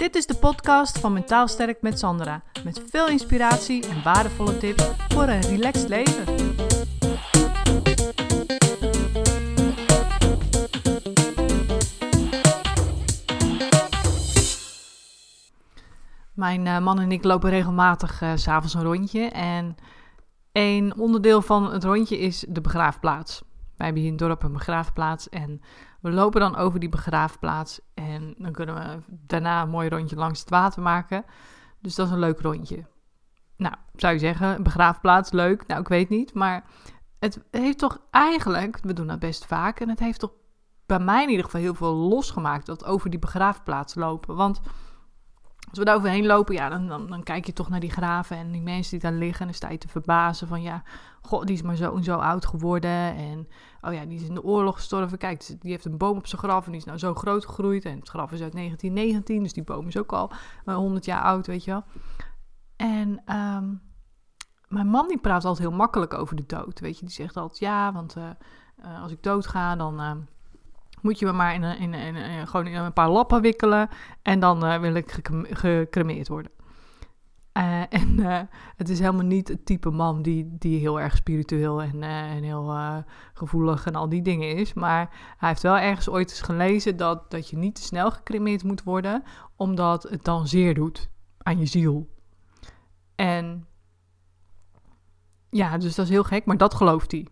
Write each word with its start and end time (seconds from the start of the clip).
Dit 0.00 0.14
is 0.14 0.26
de 0.26 0.34
podcast 0.34 0.98
van 0.98 1.12
Mentaal 1.12 1.48
Sterk 1.48 1.82
met 1.82 1.98
Sandra. 1.98 2.42
Met 2.64 2.82
veel 2.90 3.08
inspiratie 3.08 3.88
en 3.88 4.02
waardevolle 4.02 4.58
tips 4.58 4.84
voor 5.08 5.22
een 5.22 5.40
relaxed 5.40 5.88
leven. 5.88 6.24
Mijn 16.34 16.66
uh, 16.66 16.78
man 16.78 17.00
en 17.00 17.12
ik 17.12 17.24
lopen 17.24 17.50
regelmatig 17.50 18.22
uh, 18.22 18.32
s'avonds 18.34 18.74
een 18.74 18.82
rondje. 18.82 19.28
En 19.28 19.76
een 20.52 20.94
onderdeel 20.96 21.42
van 21.42 21.72
het 21.72 21.84
rondje 21.84 22.18
is 22.18 22.44
de 22.48 22.60
begraafplaats. 22.60 23.42
Wij 23.80 23.92
hier 23.92 24.04
in 24.04 24.10
het 24.10 24.18
dorp 24.18 24.42
een 24.42 24.52
begraafplaats 24.52 25.28
en 25.28 25.60
we 26.00 26.10
lopen 26.10 26.40
dan 26.40 26.56
over 26.56 26.80
die 26.80 26.88
begraafplaats 26.88 27.80
en 27.94 28.34
dan 28.38 28.52
kunnen 28.52 28.74
we 28.74 29.02
daarna 29.08 29.62
een 29.62 29.68
mooi 29.68 29.88
rondje 29.88 30.16
langs 30.16 30.40
het 30.40 30.50
water 30.50 30.82
maken. 30.82 31.24
Dus 31.78 31.94
dat 31.94 32.06
is 32.06 32.12
een 32.12 32.18
leuk 32.18 32.40
rondje. 32.40 32.86
Nou, 33.56 33.74
zou 33.94 34.12
je 34.12 34.18
zeggen, 34.18 34.62
begraafplaats, 34.62 35.30
leuk? 35.30 35.66
Nou, 35.66 35.80
ik 35.80 35.88
weet 35.88 36.08
niet, 36.08 36.34
maar 36.34 36.64
het 37.18 37.40
heeft 37.50 37.78
toch 37.78 38.00
eigenlijk, 38.10 38.78
we 38.82 38.92
doen 38.92 39.06
dat 39.06 39.18
best 39.18 39.46
vaak, 39.46 39.80
en 39.80 39.88
het 39.88 39.98
heeft 39.98 40.20
toch 40.20 40.32
bij 40.86 40.98
mij 40.98 41.22
in 41.22 41.28
ieder 41.28 41.44
geval 41.44 41.60
heel 41.60 41.74
veel 41.74 41.94
losgemaakt 41.94 42.66
dat 42.66 42.84
over 42.84 43.10
die 43.10 43.18
begraafplaats 43.18 43.94
lopen. 43.94 44.36
Want 44.36 44.60
als 45.70 45.78
we 45.78 45.84
daar 45.84 45.96
overheen 45.96 46.26
lopen, 46.26 46.54
ja, 46.54 46.68
dan, 46.68 46.88
dan, 46.88 47.06
dan, 47.06 47.22
kijk 47.22 47.46
je 47.46 47.52
toch 47.52 47.68
naar 47.68 47.80
die 47.80 47.90
graven 47.90 48.36
en 48.36 48.52
die 48.52 48.62
mensen 48.62 48.90
die 48.90 49.10
daar 49.10 49.18
liggen. 49.18 49.40
En 49.40 49.46
dan 49.46 49.54
sta 49.54 49.68
je 49.68 49.78
te 49.78 49.88
verbazen 49.88 50.48
van, 50.48 50.62
ja, 50.62 50.82
god, 51.22 51.46
die 51.46 51.56
is 51.56 51.62
maar 51.62 51.76
zo 51.76 51.96
en 51.96 52.04
zo 52.04 52.16
oud 52.16 52.46
geworden. 52.46 53.16
En, 53.16 53.48
oh 53.80 53.92
ja, 53.92 54.04
die 54.04 54.18
is 54.20 54.28
in 54.28 54.34
de 54.34 54.42
oorlog 54.42 54.74
gestorven. 54.74 55.18
Kijk, 55.18 55.46
die 55.60 55.70
heeft 55.70 55.84
een 55.84 55.98
boom 55.98 56.16
op 56.16 56.26
zijn 56.26 56.42
graf 56.42 56.64
en 56.64 56.70
die 56.70 56.80
is 56.80 56.86
nou 56.86 56.98
zo 56.98 57.14
groot 57.14 57.46
gegroeid. 57.46 57.84
En 57.84 57.98
het 57.98 58.08
graf 58.08 58.32
is 58.32 58.42
uit 58.42 58.52
1919, 58.52 59.42
dus 59.42 59.52
die 59.52 59.64
boom 59.64 59.86
is 59.86 59.96
ook 59.96 60.12
al 60.12 60.30
uh, 60.66 60.74
100 60.74 61.04
jaar 61.04 61.22
oud, 61.22 61.46
weet 61.46 61.64
je 61.64 61.70
wel. 61.70 61.84
En 62.76 63.36
um, 63.36 63.80
mijn 64.68 64.86
man 64.86 65.08
die 65.08 65.18
praat 65.18 65.44
altijd 65.44 65.68
heel 65.68 65.76
makkelijk 65.76 66.14
over 66.14 66.36
de 66.36 66.46
dood, 66.46 66.80
weet 66.80 66.98
je. 66.98 67.04
Die 67.04 67.14
zegt 67.14 67.36
altijd, 67.36 67.58
ja, 67.58 67.92
want 67.92 68.16
uh, 68.16 68.24
uh, 68.84 69.02
als 69.02 69.12
ik 69.12 69.22
dood 69.22 69.46
ga, 69.46 69.76
dan 69.76 70.00
uh, 70.00 70.12
moet 71.02 71.18
je 71.18 71.26
me 71.26 71.32
maar 71.32 71.54
in, 71.54 71.94
in, 71.94 72.46
gewoon 72.46 72.66
een 72.66 72.92
paar 72.92 73.10
lappen 73.10 73.40
wikkelen 73.40 73.88
en 74.22 74.40
dan 74.40 74.64
uh, 74.64 74.78
wil 74.78 74.94
ik 74.94 75.20
gecremeerd 75.50 76.28
worden. 76.28 76.50
Uh, 77.58 77.80
en 78.00 78.18
uh, 78.18 78.40
het 78.76 78.88
is 78.88 78.98
helemaal 78.98 79.26
niet 79.26 79.48
het 79.48 79.66
type 79.66 79.90
man 79.90 80.22
die, 80.22 80.56
die 80.58 80.78
heel 80.78 81.00
erg 81.00 81.16
spiritueel 81.16 81.82
en, 81.82 82.02
en 82.02 82.42
heel 82.42 82.74
gevoelig 83.34 83.86
en 83.86 83.94
al 83.94 84.08
die 84.08 84.22
dingen 84.22 84.56
is. 84.56 84.74
Maar 84.74 85.34
hij 85.36 85.48
heeft 85.48 85.62
wel 85.62 85.78
ergens 85.78 86.08
ooit 86.08 86.30
eens 86.30 86.42
gelezen 86.42 86.96
dat, 86.96 87.30
dat 87.30 87.50
je 87.50 87.56
niet 87.56 87.74
te 87.74 87.82
snel 87.82 88.10
gecremeerd 88.10 88.64
moet 88.64 88.82
worden, 88.82 89.22
omdat 89.56 90.02
het 90.02 90.24
dan 90.24 90.46
zeer 90.46 90.74
doet 90.74 91.10
aan 91.38 91.58
je 91.58 91.66
ziel. 91.66 92.08
En 93.14 93.66
ja, 95.50 95.78
dus 95.78 95.94
dat 95.94 96.04
is 96.04 96.10
heel 96.10 96.24
gek, 96.24 96.44
maar 96.44 96.56
dat 96.56 96.74
gelooft 96.74 97.12
hij. 97.12 97.26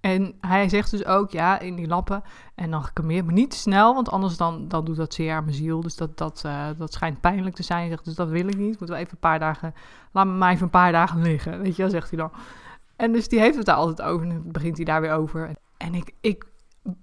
En 0.00 0.34
hij 0.40 0.68
zegt 0.68 0.90
dus 0.90 1.04
ook, 1.04 1.30
ja, 1.30 1.58
in 1.58 1.74
die 1.74 1.86
lappen. 1.86 2.22
En 2.54 2.70
dan 2.70 2.84
gecremeerd, 2.84 3.24
maar 3.24 3.34
niet 3.34 3.50
te 3.50 3.56
snel, 3.56 3.94
want 3.94 4.10
anders 4.10 4.36
dan, 4.36 4.68
dan 4.68 4.84
doet 4.84 4.96
dat 4.96 5.14
zeer 5.14 5.34
aan 5.34 5.44
mijn 5.44 5.56
ziel. 5.56 5.80
Dus 5.80 5.96
dat, 5.96 6.18
dat, 6.18 6.42
uh, 6.46 6.66
dat 6.78 6.92
schijnt 6.92 7.20
pijnlijk 7.20 7.54
te 7.54 7.62
zijn. 7.62 7.88
Zegt, 7.88 8.04
dus 8.04 8.14
dat 8.14 8.28
wil 8.28 8.48
ik 8.48 8.56
niet. 8.56 8.78
Moeten 8.78 8.96
we 8.96 8.96
even 8.96 9.12
een 9.12 9.18
paar 9.18 9.38
dagen, 9.38 9.74
laat 10.12 10.26
me 10.26 10.32
maar 10.32 10.52
even 10.52 10.64
een 10.64 10.70
paar 10.70 10.92
dagen 10.92 11.22
liggen. 11.22 11.60
Weet 11.60 11.76
je 11.76 11.82
wel, 11.82 11.90
zegt 11.90 12.10
hij 12.10 12.18
dan. 12.18 12.30
En 12.96 13.12
dus 13.12 13.28
die 13.28 13.40
heeft 13.40 13.56
het 13.56 13.66
daar 13.66 13.76
altijd 13.76 14.08
over. 14.08 14.26
En 14.26 14.32
dan 14.32 14.52
begint 14.52 14.76
hij 14.76 14.84
daar 14.84 15.00
weer 15.00 15.12
over. 15.12 15.50
En 15.76 15.94
ik, 15.94 16.12
ik, 16.20 16.46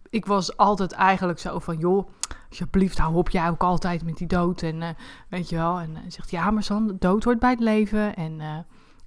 ik 0.10 0.26
was 0.26 0.58
altijd 0.58 0.92
eigenlijk 0.92 1.40
zo 1.40 1.60
van, 1.60 1.78
joh, 1.78 2.08
alsjeblieft, 2.50 2.98
hou 2.98 3.16
op 3.16 3.30
jij 3.30 3.50
ook 3.50 3.64
altijd 3.64 4.06
met 4.06 4.18
die 4.18 4.28
dood. 4.28 4.62
En 4.62 4.82
uh, 4.82 4.88
weet 5.30 5.50
je 5.50 5.56
wel. 5.56 5.80
En 5.80 5.92
uh, 5.92 5.98
zegt, 6.08 6.32
ja, 6.32 6.52
maar 6.52 6.64
San, 6.64 6.96
dood 7.00 7.24
hoort 7.24 7.40
bij 7.40 7.50
het 7.50 7.60
leven. 7.60 8.16
En 8.16 8.66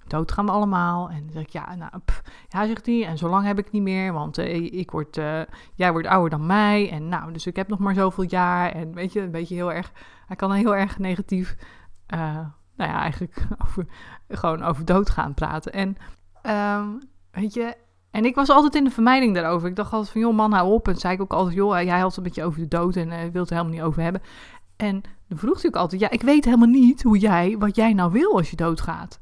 dood 0.09 0.31
gaan 0.31 0.45
we 0.45 0.51
allemaal. 0.51 1.09
En 1.09 1.19
dan 1.23 1.31
zeg 1.31 1.41
ik, 1.41 1.49
ja, 1.49 1.75
nou, 1.75 1.91
pff, 2.05 2.21
ja, 2.47 2.65
zegt 2.65 2.85
hij, 2.85 3.05
en 3.05 3.17
zo 3.17 3.29
lang 3.29 3.45
heb 3.45 3.59
ik 3.59 3.71
niet 3.71 3.81
meer, 3.81 4.13
want 4.13 4.37
uh, 4.37 4.55
ik 4.55 4.91
word, 4.91 5.17
uh, 5.17 5.41
jij 5.75 5.91
wordt 5.91 6.07
ouder 6.07 6.29
dan 6.29 6.45
mij. 6.45 6.89
En 6.91 7.09
nou, 7.09 7.33
dus 7.33 7.47
ik 7.47 7.55
heb 7.55 7.67
nog 7.67 7.79
maar 7.79 7.93
zoveel 7.93 8.23
jaar. 8.27 8.71
En 8.71 8.93
weet 8.93 9.13
je, 9.13 9.21
een 9.21 9.31
beetje 9.31 9.55
heel 9.55 9.73
erg, 9.73 9.91
hij 10.25 10.35
kan 10.35 10.51
heel 10.51 10.75
erg 10.75 10.99
negatief, 10.99 11.55
uh, 12.13 12.19
nou 12.75 12.91
ja, 12.91 12.99
eigenlijk 13.01 13.47
over, 13.65 13.85
gewoon 14.27 14.63
over 14.63 14.85
doodgaan 14.85 15.33
praten. 15.33 15.73
En, 15.73 15.97
um, 16.77 16.99
weet 17.31 17.53
je, 17.53 17.75
en 18.11 18.25
ik 18.25 18.35
was 18.35 18.49
altijd 18.49 18.75
in 18.75 18.83
de 18.83 18.89
vermijding 18.89 19.35
daarover. 19.35 19.69
Ik 19.69 19.75
dacht 19.75 19.93
altijd 19.93 20.11
van, 20.11 20.21
joh 20.21 20.35
man, 20.35 20.53
hou 20.53 20.71
op. 20.73 20.87
En 20.87 20.95
zei 20.95 21.13
ik 21.13 21.21
ook 21.21 21.33
altijd, 21.33 21.55
joh, 21.55 21.81
jij 21.81 21.99
had 21.99 22.17
een 22.17 22.23
beetje 22.23 22.43
over 22.43 22.59
de 22.59 22.67
dood 22.67 22.95
en 22.95 23.31
wil 23.31 23.41
het 23.41 23.49
helemaal 23.49 23.71
niet 23.71 23.81
over 23.81 24.01
hebben. 24.01 24.21
En 24.77 25.01
dan 25.27 25.37
vroeg 25.37 25.61
hij 25.61 25.65
ook 25.65 25.75
altijd, 25.75 26.01
ja, 26.01 26.09
ik 26.09 26.21
weet 26.21 26.45
helemaal 26.45 26.67
niet 26.67 27.03
hoe 27.03 27.17
jij, 27.17 27.55
wat 27.57 27.75
jij 27.75 27.93
nou 27.93 28.11
wil 28.11 28.37
als 28.37 28.49
je 28.49 28.55
doodgaat. 28.55 29.19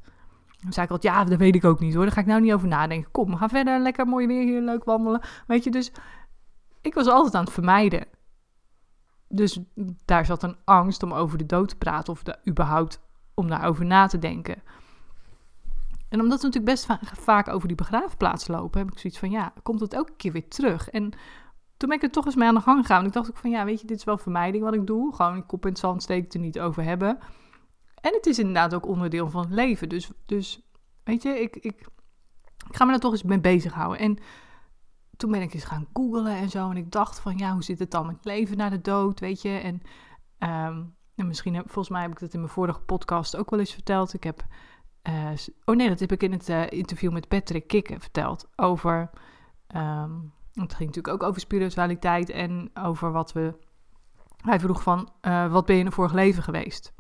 Dan 0.66 0.74
zei 0.74 0.86
ik 0.86 0.92
altijd, 0.92 1.14
ja, 1.14 1.24
dat 1.24 1.38
weet 1.38 1.56
ik 1.56 1.66
ook 1.66 1.80
niet 1.80 1.94
hoor. 1.94 2.04
Daar 2.04 2.14
ga 2.14 2.22
ik 2.22 2.26
nou 2.26 2.42
niet 2.42 2.54
over 2.54 2.68
nadenken. 2.68 3.12
Kom, 3.12 3.32
we 3.32 3.38
gaan 3.38 3.50
verder. 3.50 3.80
Lekker 3.80 4.08
mooi 4.08 4.28
weer 4.28 4.44
hier, 4.44 4.62
leuk 4.62 4.84
wandelen. 4.84 5.22
Weet 5.48 5.64
je, 5.64 5.72
dus 5.72 5.92
ik 6.82 6.94
was 6.94 7.08
altijd 7.08 7.36
aan 7.36 7.44
het 7.44 7.54
vermijden. 7.54 8.06
Dus 9.28 9.60
daar 10.06 10.26
zat 10.26 10.44
een 10.44 10.58
angst 10.64 11.04
om 11.04 11.14
over 11.14 11.38
de 11.38 11.46
dood 11.46 11.70
te 11.70 11.76
praten. 11.76 12.14
Of 12.14 12.24
de, 12.24 12.38
überhaupt 12.48 13.02
om 13.34 13.48
daarover 13.48 13.86
na 13.86 14.08
te 14.08 14.20
denken. 14.20 14.62
En 16.10 16.22
omdat 16.22 16.42
we 16.42 16.46
natuurlijk 16.46 16.74
best 16.74 16.86
va 16.86 17.00
vaak 17.02 17.48
over 17.48 17.68
die 17.68 17.78
begraafplaats 17.78 18.48
lopen, 18.48 18.80
heb 18.80 18.92
ik 18.92 19.00
zoiets 19.00 19.20
van, 19.20 19.30
ja, 19.30 19.54
komt 19.64 19.80
het 19.80 19.94
elke 19.94 20.14
keer 20.18 20.32
weer 20.32 20.48
terug. 20.48 20.90
En 20.90 21.12
toen 21.78 21.90
ben 21.90 21.98
ik 21.98 22.04
er 22.04 22.12
toch 22.12 22.26
eens 22.26 22.36
mee 22.36 22.48
aan 22.48 22.56
de 22.56 22.62
gang 22.62 22.80
gegaan. 22.80 23.06
Ik 23.06 23.14
dacht 23.14 23.30
ook 23.30 23.38
van, 23.38 23.50
ja, 23.50 23.66
weet 23.66 23.82
je, 23.82 23.88
dit 23.88 23.98
is 23.98 24.04
wel 24.04 24.18
vermijding 24.18 24.64
wat 24.64 24.74
ik 24.74 24.88
doe. 24.88 25.16
Gewoon 25.16 25.46
kop 25.46 25.64
in 25.64 25.70
het 25.70 25.80
zand 25.80 26.04
steken, 26.04 26.30
er 26.30 26.40
niet 26.40 26.60
over 26.60 26.84
hebben. 26.84 27.18
En 28.06 28.14
het 28.14 28.26
is 28.26 28.40
inderdaad 28.40 28.74
ook 28.74 28.88
onderdeel 28.88 29.30
van 29.30 29.42
het 29.42 29.52
leven. 29.54 29.90
Dus, 29.90 30.12
dus 30.26 30.62
weet 31.04 31.24
je, 31.24 31.30
ik, 31.30 31.56
ik, 31.56 31.88
ik 32.70 32.76
ga 32.76 32.86
me 32.86 32.92
daar 32.92 33.00
toch 33.00 33.12
eens 33.12 33.24
mee 33.24 33.40
bezighouden. 33.40 34.00
En 34.00 34.18
toen 35.18 35.32
ben 35.32 35.42
ik 35.42 35.54
eens 35.54 35.64
gaan 35.64 35.88
googlen 35.94 36.36
en 36.36 36.50
zo. 36.50 36.70
En 36.70 36.78
ik 36.78 36.92
dacht 36.92 37.20
van, 37.20 37.38
ja, 37.38 37.52
hoe 37.54 37.64
zit 37.64 37.80
het 37.80 37.92
dan 37.92 38.06
met 38.06 38.26
leven 38.26 38.58
na 38.58 38.70
de 38.70 38.82
dood, 38.82 39.20
weet 39.20 39.42
je? 39.42 39.50
En, 39.50 39.82
en 41.16 41.28
misschien, 41.28 41.56
volgens 41.56 41.90
mij 41.90 42.02
heb 42.02 42.12
ik 42.12 42.20
dat 42.20 42.34
in 42.34 42.40
mijn 42.40 42.52
vorige 42.52 42.80
podcast 42.80 43.36
ook 43.36 43.50
wel 43.50 43.60
eens 43.60 43.74
verteld. 43.74 44.14
Ik 44.14 44.24
heb, 44.24 44.46
uh, 45.10 45.32
oh 45.66 45.76
nee, 45.76 45.90
dat 45.90 46.00
heb 46.00 46.12
ik 46.12 46.24
in 46.24 46.32
het 46.32 46.50
uh, 46.50 46.70
interview 46.70 47.12
met 47.12 47.28
Patrick 47.28 47.68
Kikken 47.68 48.02
verteld. 48.02 48.48
Over, 48.56 49.10
um, 49.76 50.34
het 50.54 50.74
ging 50.74 50.90
natuurlijk 50.90 51.08
ook 51.08 51.24
over 51.24 51.42
spiritualiteit 51.42 52.30
en 52.30 52.70
over 52.74 53.12
wat 53.12 53.34
we... 53.34 53.54
Hij 54.38 54.60
vroeg 54.60 54.84
van, 54.84 55.10
uh, 55.22 55.52
wat 55.52 55.66
ben 55.66 55.76
je 55.76 55.82
in 55.82 55.88
een 55.88 55.94
vorig 55.94 56.14
leven 56.14 56.44
geweest? 56.44 56.94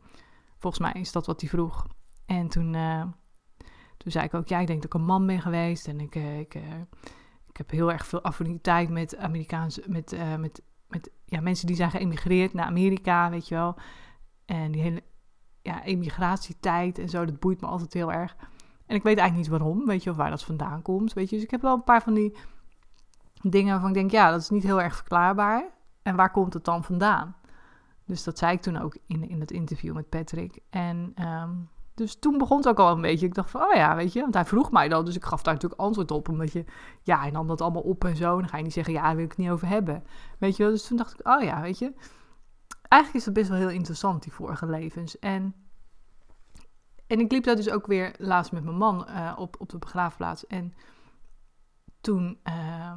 Volgens 0.57 0.81
mij 0.81 1.01
is 1.01 1.11
dat 1.11 1.25
wat 1.25 1.41
hij 1.41 1.49
vroeg. 1.49 1.87
En 2.25 2.47
toen, 2.47 2.73
uh, 2.73 3.01
toen 3.97 4.11
zei 4.11 4.25
ik 4.25 4.33
ook, 4.33 4.47
ja, 4.47 4.59
ik 4.59 4.67
denk 4.67 4.81
dat 4.81 4.93
ik 4.93 4.99
een 4.99 5.05
man 5.05 5.25
ben 5.25 5.41
geweest. 5.41 5.87
En 5.87 5.99
ik, 5.99 6.15
uh, 6.15 6.39
ik, 6.39 6.55
uh, 6.55 6.63
ik 7.47 7.57
heb 7.57 7.69
heel 7.69 7.91
erg 7.91 8.05
veel 8.05 8.21
affiniteit 8.21 8.89
met 8.89 9.17
Amerikaanse, 9.17 9.83
met, 9.87 10.17
met, 10.39 10.61
met 10.87 11.11
ja, 11.25 11.41
mensen 11.41 11.67
die 11.67 11.75
zijn 11.75 11.91
geëmigreerd 11.91 12.53
naar 12.53 12.65
Amerika, 12.65 13.29
weet 13.29 13.47
je 13.47 13.55
wel. 13.55 13.75
En 14.45 14.71
die 14.71 14.81
hele 14.81 15.03
ja, 15.61 15.83
emigratietijd 15.83 16.99
en 16.99 17.09
zo, 17.09 17.25
dat 17.25 17.39
boeit 17.39 17.61
me 17.61 17.67
altijd 17.67 17.93
heel 17.93 18.11
erg. 18.11 18.35
En 18.85 18.95
ik 18.95 19.03
weet 19.03 19.17
eigenlijk 19.17 19.49
niet 19.49 19.59
waarom, 19.59 19.85
weet 19.85 20.03
je, 20.03 20.09
of 20.09 20.15
waar 20.15 20.29
dat 20.29 20.43
vandaan 20.43 20.81
komt, 20.81 21.13
weet 21.13 21.29
je. 21.29 21.35
Dus 21.35 21.45
ik 21.45 21.51
heb 21.51 21.61
wel 21.61 21.73
een 21.73 21.83
paar 21.83 22.01
van 22.01 22.13
die 22.13 22.35
dingen 23.41 23.71
waarvan 23.71 23.89
ik 23.89 23.95
denk, 23.95 24.11
ja, 24.11 24.31
dat 24.31 24.41
is 24.41 24.49
niet 24.49 24.63
heel 24.63 24.81
erg 24.81 24.95
verklaarbaar. 24.95 25.69
En 26.01 26.15
waar 26.15 26.31
komt 26.31 26.53
het 26.53 26.65
dan 26.65 26.83
vandaan? 26.83 27.35
Dus 28.05 28.23
dat 28.23 28.37
zei 28.37 28.53
ik 28.53 28.61
toen 28.61 28.77
ook 28.77 28.97
in, 29.07 29.29
in 29.29 29.39
het 29.39 29.51
interview 29.51 29.93
met 29.93 30.09
Patrick. 30.09 30.59
En 30.69 31.13
um, 31.27 31.69
dus 31.93 32.19
toen 32.19 32.37
begon 32.37 32.57
het 32.57 32.67
ook 32.67 32.79
al 32.79 32.91
een 32.91 33.01
beetje. 33.01 33.25
Ik 33.25 33.33
dacht 33.33 33.49
van, 33.49 33.61
oh 33.61 33.73
ja, 33.73 33.95
weet 33.95 34.13
je, 34.13 34.21
want 34.21 34.33
hij 34.33 34.45
vroeg 34.45 34.71
mij 34.71 34.87
dan. 34.87 35.05
Dus 35.05 35.15
ik 35.15 35.25
gaf 35.25 35.43
daar 35.43 35.53
natuurlijk 35.53 35.81
antwoord 35.81 36.11
op. 36.11 36.29
Omdat 36.29 36.51
je, 36.51 36.65
ja, 37.03 37.19
hij 37.19 37.31
nam 37.31 37.47
dat 37.47 37.61
allemaal 37.61 37.81
op 37.81 38.03
en 38.03 38.15
zo. 38.15 38.33
En 38.33 38.39
dan 38.39 38.49
ga 38.49 38.57
je 38.57 38.63
niet 38.63 38.73
zeggen, 38.73 38.93
ja, 38.93 39.01
daar 39.01 39.15
wil 39.15 39.23
ik 39.23 39.29
het 39.29 39.39
niet 39.39 39.49
over 39.49 39.67
hebben. 39.67 40.03
Weet 40.39 40.55
je 40.55 40.63
wel, 40.63 40.71
dus 40.71 40.87
toen 40.87 40.97
dacht 40.97 41.19
ik, 41.19 41.27
oh 41.27 41.41
ja, 41.41 41.61
weet 41.61 41.79
je. 41.79 41.93
Eigenlijk 42.81 43.13
is 43.13 43.33
dat 43.33 43.33
best 43.33 43.49
wel 43.49 43.57
heel 43.57 43.77
interessant, 43.77 44.23
die 44.23 44.31
vorige 44.31 44.65
levens. 44.65 45.19
En, 45.19 45.55
en 47.07 47.19
ik 47.19 47.31
liep 47.31 47.43
daar 47.43 47.55
dus 47.55 47.69
ook 47.69 47.87
weer 47.87 48.15
laatst 48.17 48.51
met 48.51 48.63
mijn 48.63 48.77
man 48.77 49.07
uh, 49.09 49.33
op, 49.37 49.55
op 49.59 49.69
de 49.69 49.77
begraafplaats. 49.77 50.47
En 50.47 50.73
toen... 52.01 52.39
Uh, 52.43 52.91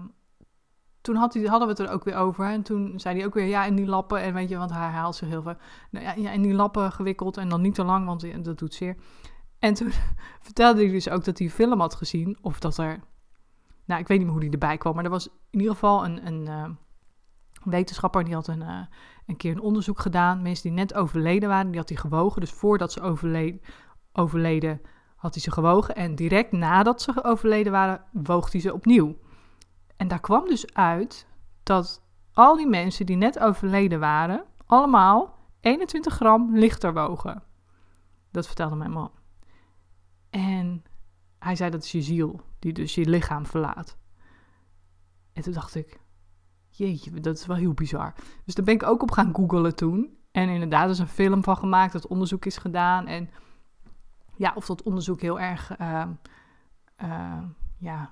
toen 1.14 1.16
hadden 1.46 1.68
we 1.68 1.74
het 1.74 1.78
er 1.78 1.90
ook 1.90 2.04
weer 2.04 2.16
over. 2.16 2.46
En 2.46 2.62
toen 2.62 3.00
zei 3.00 3.16
hij 3.16 3.26
ook 3.26 3.34
weer, 3.34 3.46
ja, 3.46 3.64
in 3.64 3.74
die 3.74 3.86
lappen. 3.86 4.20
En 4.20 4.34
weet 4.34 4.48
je, 4.48 4.56
want 4.56 4.70
hij 4.70 4.88
haalt 4.88 5.16
zich 5.16 5.28
heel 5.28 5.42
veel. 5.42 5.56
Nou 5.90 6.20
ja, 6.20 6.30
in 6.30 6.42
die 6.42 6.54
lappen 6.54 6.92
gewikkeld. 6.92 7.36
En 7.36 7.48
dan 7.48 7.60
niet 7.60 7.74
te 7.74 7.84
lang, 7.84 8.06
want 8.06 8.44
dat 8.44 8.58
doet 8.58 8.74
zeer. 8.74 8.96
En 9.58 9.74
toen 9.74 9.90
vertelde 10.40 10.82
hij 10.82 10.90
dus 10.90 11.08
ook 11.08 11.24
dat 11.24 11.38
hij 11.38 11.50
film 11.50 11.80
had 11.80 11.94
gezien. 11.94 12.38
Of 12.40 12.60
dat 12.60 12.78
er. 12.78 13.00
Nou, 13.84 14.00
ik 14.00 14.08
weet 14.08 14.18
niet 14.18 14.26
meer 14.26 14.36
hoe 14.36 14.40
die 14.40 14.52
erbij 14.52 14.76
kwam. 14.76 14.94
Maar 14.94 15.04
er 15.04 15.10
was 15.10 15.26
in 15.50 15.58
ieder 15.58 15.72
geval 15.72 16.04
een, 16.04 16.26
een 16.26 16.46
uh, 16.46 16.68
wetenschapper. 17.64 18.24
Die 18.24 18.34
had 18.34 18.48
een, 18.48 18.60
uh, 18.60 18.80
een 19.26 19.36
keer 19.36 19.52
een 19.52 19.60
onderzoek 19.60 20.00
gedaan. 20.00 20.42
Mensen 20.42 20.62
die 20.62 20.78
net 20.78 20.94
overleden 20.94 21.48
waren, 21.48 21.70
die 21.70 21.80
had 21.80 21.88
hij 21.88 21.98
gewogen. 21.98 22.40
Dus 22.40 22.52
voordat 22.52 22.92
ze 22.92 23.00
overleden, 23.00 23.60
overleden 24.12 24.80
had 25.16 25.34
hij 25.34 25.42
ze 25.42 25.50
gewogen. 25.50 25.94
En 25.94 26.14
direct 26.14 26.52
nadat 26.52 27.02
ze 27.02 27.24
overleden 27.24 27.72
waren, 27.72 28.04
woog 28.12 28.52
hij 28.52 28.60
ze 28.60 28.74
opnieuw. 28.74 29.16
En 29.98 30.08
daar 30.08 30.20
kwam 30.20 30.46
dus 30.46 30.74
uit 30.74 31.26
dat 31.62 32.02
al 32.32 32.56
die 32.56 32.66
mensen 32.66 33.06
die 33.06 33.16
net 33.16 33.38
overleden 33.38 34.00
waren, 34.00 34.44
allemaal 34.66 35.38
21 35.60 36.14
gram 36.14 36.56
lichter 36.56 36.94
wogen. 36.94 37.42
Dat 38.30 38.46
vertelde 38.46 38.76
mijn 38.76 38.90
man. 38.90 39.10
En 40.30 40.84
hij 41.38 41.56
zei 41.56 41.70
dat 41.70 41.84
is 41.84 41.92
je 41.92 42.02
ziel, 42.02 42.40
die 42.58 42.72
dus 42.72 42.94
je 42.94 43.08
lichaam 43.08 43.46
verlaat. 43.46 43.96
En 45.32 45.42
toen 45.42 45.52
dacht 45.52 45.74
ik, 45.74 46.00
jeetje, 46.68 47.20
dat 47.20 47.38
is 47.38 47.46
wel 47.46 47.56
heel 47.56 47.74
bizar. 47.74 48.14
Dus 48.44 48.54
daar 48.54 48.64
ben 48.64 48.74
ik 48.74 48.82
ook 48.82 49.02
op 49.02 49.10
gaan 49.10 49.34
googlen 49.34 49.76
toen. 49.76 50.18
En 50.30 50.48
inderdaad, 50.48 50.84
er 50.84 50.90
is 50.90 50.98
een 50.98 51.08
film 51.08 51.42
van 51.42 51.56
gemaakt, 51.56 51.92
dat 51.92 52.06
onderzoek 52.06 52.44
is 52.44 52.56
gedaan. 52.56 53.06
En 53.06 53.30
ja, 54.36 54.52
of 54.54 54.66
dat 54.66 54.82
onderzoek 54.82 55.20
heel 55.20 55.40
erg 55.40 55.78
uh, 55.80 56.04
uh, 57.02 57.42
ja, 57.78 58.10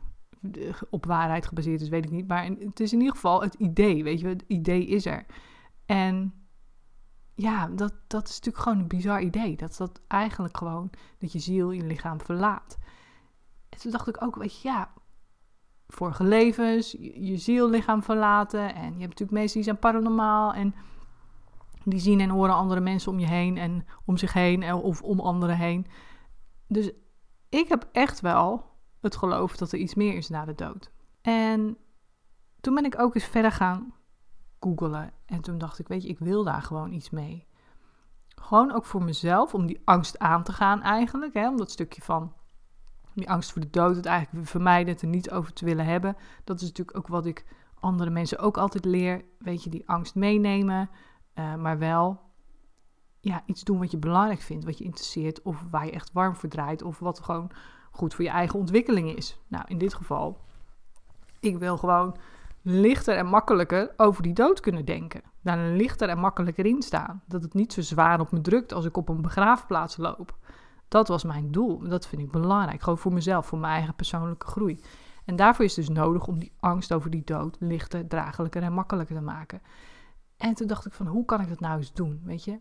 op 0.90 1.06
waarheid 1.06 1.46
gebaseerd 1.46 1.80
is, 1.80 1.88
weet 1.88 2.04
ik 2.04 2.10
niet. 2.10 2.28
Maar 2.28 2.44
het 2.44 2.80
is 2.80 2.92
in 2.92 2.98
ieder 2.98 3.14
geval 3.14 3.42
het 3.42 3.54
idee, 3.54 4.04
weet 4.04 4.20
je, 4.20 4.26
het 4.26 4.44
idee 4.46 4.86
is 4.86 5.06
er. 5.06 5.26
En 5.86 6.34
ja, 7.34 7.68
dat, 7.68 7.94
dat 8.06 8.28
is 8.28 8.34
natuurlijk 8.34 8.62
gewoon 8.62 8.78
een 8.78 8.88
bizar 8.88 9.22
idee. 9.22 9.56
Dat 9.56 9.76
dat 9.76 10.00
eigenlijk 10.08 10.56
gewoon, 10.56 10.90
dat 11.18 11.32
je 11.32 11.38
ziel 11.38 11.70
je 11.70 11.84
lichaam 11.84 12.20
verlaat. 12.20 12.78
En 13.68 13.78
toen 13.78 13.90
dacht 13.90 14.08
ik 14.08 14.22
ook, 14.22 14.36
weet 14.36 14.60
je, 14.60 14.68
ja, 14.68 14.92
vorige 15.88 16.24
levens, 16.24 16.92
je, 16.92 17.24
je 17.24 17.36
ziel 17.36 17.70
lichaam 17.70 18.02
verlaten. 18.02 18.74
En 18.74 18.82
je 18.82 19.00
hebt 19.00 19.00
natuurlijk 19.00 19.30
mensen 19.30 19.54
die 19.54 19.64
zijn 19.64 19.78
paranormaal 19.78 20.54
en 20.54 20.74
die 21.84 22.00
zien 22.00 22.20
en 22.20 22.28
horen 22.28 22.54
andere 22.54 22.80
mensen 22.80 23.12
om 23.12 23.18
je 23.18 23.26
heen 23.26 23.58
en 23.58 23.86
om 24.04 24.16
zich 24.16 24.32
heen 24.32 24.72
of 24.74 25.02
om 25.02 25.20
anderen 25.20 25.56
heen. 25.56 25.86
Dus 26.68 26.90
ik 27.48 27.68
heb 27.68 27.88
echt 27.92 28.20
wel 28.20 28.64
het 29.06 29.16
geloof 29.16 29.56
dat 29.56 29.72
er 29.72 29.78
iets 29.78 29.94
meer 29.94 30.14
is 30.14 30.28
na 30.28 30.44
de 30.44 30.54
dood. 30.54 30.90
En 31.20 31.76
toen 32.60 32.74
ben 32.74 32.84
ik 32.84 32.98
ook 32.98 33.14
eens 33.14 33.24
verder 33.24 33.52
gaan 33.52 33.94
googelen. 34.60 35.12
En 35.26 35.40
toen 35.40 35.58
dacht 35.58 35.78
ik, 35.78 35.88
weet 35.88 36.02
je, 36.02 36.08
ik 36.08 36.18
wil 36.18 36.44
daar 36.44 36.62
gewoon 36.62 36.92
iets 36.92 37.10
mee. 37.10 37.46
Gewoon 38.28 38.72
ook 38.72 38.84
voor 38.84 39.04
mezelf, 39.04 39.54
om 39.54 39.66
die 39.66 39.80
angst 39.84 40.18
aan 40.18 40.42
te 40.42 40.52
gaan 40.52 40.82
eigenlijk. 40.82 41.34
Hè, 41.34 41.48
om 41.48 41.56
dat 41.56 41.70
stukje 41.70 42.02
van 42.02 42.32
die 43.14 43.30
angst 43.30 43.52
voor 43.52 43.60
de 43.60 43.70
dood, 43.70 43.96
het 43.96 44.06
eigenlijk 44.06 44.48
vermijden, 44.48 44.92
het 44.92 45.02
er 45.02 45.08
niet 45.08 45.30
over 45.30 45.52
te 45.52 45.64
willen 45.64 45.84
hebben. 45.84 46.16
Dat 46.44 46.60
is 46.60 46.68
natuurlijk 46.68 46.96
ook 46.96 47.08
wat 47.08 47.26
ik 47.26 47.44
andere 47.80 48.10
mensen 48.10 48.38
ook 48.38 48.58
altijd 48.58 48.84
leer. 48.84 49.24
Weet 49.38 49.64
je, 49.64 49.70
die 49.70 49.88
angst 49.88 50.14
meenemen, 50.14 50.90
uh, 51.34 51.54
maar 51.54 51.78
wel 51.78 52.20
ja, 53.20 53.42
iets 53.46 53.62
doen 53.62 53.78
wat 53.78 53.90
je 53.90 53.98
belangrijk 53.98 54.40
vindt, 54.40 54.64
wat 54.64 54.78
je 54.78 54.84
interesseert, 54.84 55.42
of 55.42 55.64
waar 55.70 55.84
je 55.84 55.92
echt 55.92 56.12
warm 56.12 56.36
voor 56.36 56.48
draait, 56.48 56.82
of 56.82 56.98
wat 56.98 57.20
gewoon 57.20 57.50
goed 57.96 58.14
voor 58.14 58.24
je 58.24 58.30
eigen 58.30 58.58
ontwikkeling 58.58 59.16
is. 59.16 59.40
Nou, 59.48 59.64
in 59.68 59.78
dit 59.78 59.94
geval, 59.94 60.40
ik 61.40 61.58
wil 61.58 61.76
gewoon 61.76 62.16
lichter 62.62 63.16
en 63.16 63.26
makkelijker 63.26 63.92
over 63.96 64.22
die 64.22 64.32
dood 64.32 64.60
kunnen 64.60 64.84
denken. 64.84 65.22
Daar 65.42 65.58
lichter 65.58 66.08
en 66.08 66.18
makkelijker 66.18 66.66
in 66.66 66.82
staan. 66.82 67.22
Dat 67.26 67.42
het 67.42 67.54
niet 67.54 67.72
zo 67.72 67.80
zwaar 67.80 68.20
op 68.20 68.32
me 68.32 68.40
drukt 68.40 68.72
als 68.72 68.84
ik 68.84 68.96
op 68.96 69.08
een 69.08 69.22
begraafplaats 69.22 69.96
loop. 69.96 70.36
Dat 70.88 71.08
was 71.08 71.24
mijn 71.24 71.52
doel. 71.52 71.88
Dat 71.88 72.06
vind 72.06 72.22
ik 72.22 72.30
belangrijk. 72.30 72.82
Gewoon 72.82 72.98
voor 72.98 73.12
mezelf, 73.12 73.46
voor 73.46 73.58
mijn 73.58 73.72
eigen 73.72 73.94
persoonlijke 73.94 74.46
groei. 74.46 74.80
En 75.24 75.36
daarvoor 75.36 75.64
is 75.64 75.76
het 75.76 75.86
dus 75.86 75.96
nodig 75.96 76.26
om 76.26 76.38
die 76.38 76.52
angst 76.60 76.92
over 76.92 77.10
die 77.10 77.24
dood 77.24 77.56
lichter, 77.58 78.06
draaglijker 78.06 78.62
en 78.62 78.72
makkelijker 78.72 79.16
te 79.16 79.22
maken. 79.22 79.62
En 80.36 80.54
toen 80.54 80.66
dacht 80.66 80.86
ik 80.86 80.92
van, 80.92 81.06
hoe 81.06 81.24
kan 81.24 81.40
ik 81.40 81.48
dat 81.48 81.60
nou 81.60 81.78
eens 81.78 81.92
doen, 81.92 82.20
weet 82.24 82.44
je? 82.44 82.58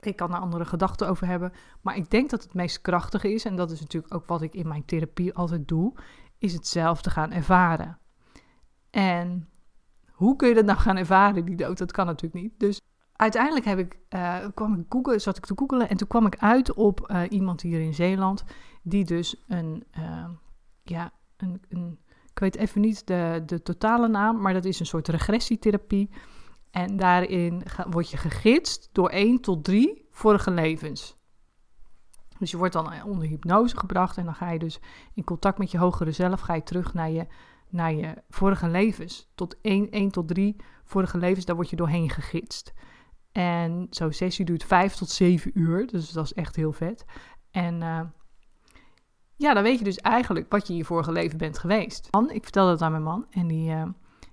Ik 0.00 0.16
kan 0.16 0.34
er 0.34 0.40
andere 0.40 0.64
gedachten 0.64 1.08
over 1.08 1.26
hebben, 1.26 1.52
maar 1.82 1.96
ik 1.96 2.10
denk 2.10 2.30
dat 2.30 2.42
het 2.42 2.54
meest 2.54 2.80
krachtige 2.80 3.32
is, 3.32 3.44
en 3.44 3.56
dat 3.56 3.70
is 3.70 3.80
natuurlijk 3.80 4.14
ook 4.14 4.26
wat 4.26 4.42
ik 4.42 4.54
in 4.54 4.68
mijn 4.68 4.84
therapie 4.84 5.34
altijd 5.34 5.68
doe, 5.68 5.94
is 6.38 6.52
het 6.52 6.66
zelf 6.66 7.02
te 7.02 7.10
gaan 7.10 7.32
ervaren. 7.32 7.98
En 8.90 9.48
hoe 10.10 10.36
kun 10.36 10.48
je 10.48 10.54
dat 10.54 10.64
nou 10.64 10.78
gaan 10.78 10.96
ervaren, 10.96 11.44
die 11.44 11.56
dood? 11.56 11.78
Dat 11.78 11.92
kan 11.92 12.06
natuurlijk 12.06 12.42
niet. 12.42 12.52
Dus 12.58 12.80
uiteindelijk 13.12 13.64
heb 13.64 13.78
ik, 13.78 13.98
uh, 14.10 14.36
kwam 14.54 14.74
ik 14.74 14.86
googlen, 14.88 15.20
zat 15.20 15.36
ik 15.36 15.46
te 15.46 15.54
googelen 15.56 15.88
en 15.88 15.96
toen 15.96 16.08
kwam 16.08 16.26
ik 16.26 16.38
uit 16.38 16.74
op 16.74 17.10
uh, 17.10 17.22
iemand 17.28 17.60
hier 17.60 17.80
in 17.80 17.94
Zeeland, 17.94 18.44
die 18.82 19.04
dus 19.04 19.44
een, 19.48 19.84
uh, 19.98 20.28
ja, 20.82 21.12
een, 21.36 21.60
een, 21.68 21.98
ik 22.30 22.38
weet 22.38 22.56
even 22.56 22.80
niet 22.80 23.06
de, 23.06 23.42
de 23.46 23.62
totale 23.62 24.08
naam, 24.08 24.40
maar 24.40 24.52
dat 24.52 24.64
is 24.64 24.80
een 24.80 24.86
soort 24.86 25.08
regressietherapie. 25.08 26.10
En 26.70 26.96
daarin 26.96 27.62
word 27.90 28.10
je 28.10 28.16
gegidst 28.16 28.88
door 28.92 29.08
1 29.08 29.40
tot 29.40 29.64
3 29.64 30.06
vorige 30.10 30.50
levens. 30.50 31.16
Dus 32.38 32.50
je 32.50 32.56
wordt 32.56 32.72
dan 32.72 33.02
onder 33.02 33.28
hypnose 33.28 33.76
gebracht 33.76 34.16
en 34.16 34.24
dan 34.24 34.34
ga 34.34 34.50
je 34.50 34.58
dus 34.58 34.80
in 35.14 35.24
contact 35.24 35.58
met 35.58 35.70
je 35.70 35.78
hogere 35.78 36.12
zelf, 36.12 36.40
ga 36.40 36.54
je 36.54 36.62
terug 36.62 36.94
naar 36.94 37.10
je, 37.10 37.26
naar 37.68 37.92
je 37.92 38.14
vorige 38.28 38.68
levens. 38.68 39.30
Tot 39.34 39.60
1, 39.60 39.90
1 39.90 40.10
tot 40.10 40.28
3 40.28 40.56
vorige 40.84 41.18
levens, 41.18 41.44
daar 41.44 41.56
word 41.56 41.70
je 41.70 41.76
doorheen 41.76 42.10
gegidst. 42.10 42.72
En 43.32 43.86
zo'n 43.90 44.12
sessie 44.12 44.44
duurt 44.44 44.64
5 44.64 44.94
tot 44.94 45.10
7 45.10 45.50
uur, 45.54 45.86
dus 45.86 46.10
dat 46.10 46.24
is 46.24 46.32
echt 46.32 46.56
heel 46.56 46.72
vet. 46.72 47.04
En 47.50 47.74
uh, 47.80 48.00
ja, 49.36 49.54
dan 49.54 49.62
weet 49.62 49.78
je 49.78 49.84
dus 49.84 49.98
eigenlijk 49.98 50.46
wat 50.52 50.66
je 50.66 50.72
in 50.72 50.78
je 50.78 50.84
vorige 50.84 51.12
leven 51.12 51.38
bent 51.38 51.58
geweest. 51.58 52.08
Ik 52.28 52.42
vertelde 52.42 52.70
dat 52.70 52.82
aan 52.82 52.90
mijn 52.90 53.02
man 53.02 53.26
en 53.30 53.46
die... 53.46 53.70
Uh, 53.70 53.82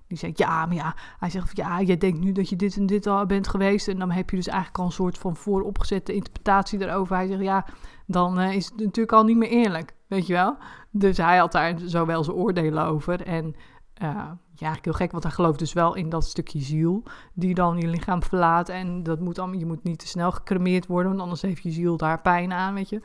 die 0.07 0.17
zegt, 0.17 0.37
ja, 0.37 0.65
maar 0.65 0.75
ja, 0.75 0.95
hij 1.19 1.29
zegt, 1.29 1.57
ja, 1.57 1.81
jij 1.81 1.97
denkt 1.97 2.19
nu 2.19 2.31
dat 2.31 2.49
je 2.49 2.55
dit 2.55 2.77
en 2.77 2.85
dit 2.85 3.07
al 3.07 3.25
bent 3.25 3.47
geweest. 3.47 3.87
En 3.87 3.99
dan 3.99 4.11
heb 4.11 4.29
je 4.29 4.35
dus 4.35 4.47
eigenlijk 4.47 4.79
al 4.79 4.85
een 4.85 4.91
soort 4.91 5.17
van 5.17 5.35
vooropgezette 5.35 6.13
interpretatie 6.13 6.79
daarover. 6.79 7.15
Hij 7.15 7.27
zegt, 7.27 7.41
ja, 7.41 7.65
dan 8.05 8.39
uh, 8.39 8.55
is 8.55 8.65
het 8.65 8.77
natuurlijk 8.77 9.13
al 9.13 9.23
niet 9.23 9.37
meer 9.37 9.49
eerlijk, 9.49 9.95
weet 10.07 10.27
je 10.27 10.33
wel. 10.33 10.57
Dus 10.91 11.17
hij 11.17 11.37
had 11.37 11.51
daar 11.51 11.79
zo 11.79 12.05
wel 12.05 12.23
zijn 12.23 12.37
oordelen 12.37 12.85
over. 12.85 13.21
En 13.21 13.45
uh, 13.45 13.53
ja, 13.97 14.37
eigenlijk 14.57 14.85
heel 14.85 14.93
gek, 14.93 15.11
want 15.11 15.23
hij 15.23 15.31
gelooft 15.31 15.59
dus 15.59 15.73
wel 15.73 15.95
in 15.95 16.09
dat 16.09 16.25
stukje 16.25 16.59
ziel 16.59 17.03
die 17.33 17.53
dan 17.53 17.77
je 17.77 17.87
lichaam 17.87 18.23
verlaat. 18.23 18.69
En 18.69 19.03
dat 19.03 19.19
moet 19.19 19.39
allemaal, 19.39 19.59
je 19.59 19.65
moet 19.65 19.83
niet 19.83 19.99
te 19.99 20.07
snel 20.07 20.31
gecremeerd 20.31 20.87
worden, 20.87 21.11
want 21.11 21.23
anders 21.23 21.41
heeft 21.41 21.63
je 21.63 21.71
ziel 21.71 21.97
daar 21.97 22.21
pijn 22.21 22.53
aan, 22.53 22.73
weet 22.73 22.89
je. 22.89 23.01